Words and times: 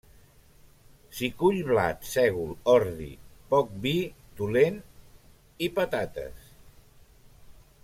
S'hi 1.17 1.27
cull 1.41 1.59
blat, 1.67 2.07
sègol, 2.11 2.55
ordi, 2.73 3.11
poc 3.53 3.77
vi, 3.85 3.93
dolent, 4.41 4.81
i 5.67 5.71
patates. 5.79 6.51